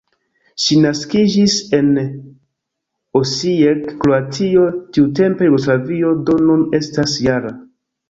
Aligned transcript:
Ŝi 0.61 0.77
naskiĝis 0.85 1.57
en 1.79 1.91
Osijek, 3.21 3.87
Kroatio, 4.01 4.67
tiutempe 4.99 5.53
Jugoslavio, 5.55 6.19
do 6.31 6.43
nun 6.51 6.69
estas 6.83 7.19
-jara. 7.25 7.59